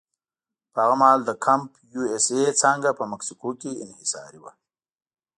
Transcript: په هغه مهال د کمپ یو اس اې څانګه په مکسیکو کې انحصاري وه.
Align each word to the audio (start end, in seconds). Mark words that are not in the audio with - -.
په 0.73 0.79
هغه 0.83 0.95
مهال 1.01 1.19
د 1.25 1.31
کمپ 1.45 1.69
یو 1.93 2.03
اس 2.15 2.25
اې 2.35 2.45
څانګه 2.61 2.89
په 2.99 3.03
مکسیکو 3.11 3.49
کې 3.61 3.79
انحصاري 3.85 4.39
وه. 4.41 4.51